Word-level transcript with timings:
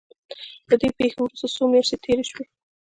له 0.69 0.75
دې 0.81 0.89
پېښې 0.97 1.17
وروسته 1.21 1.47
څو 1.55 1.63
مياشتې 1.71 1.97
تېرې 2.03 2.23
شوې. 2.31 2.45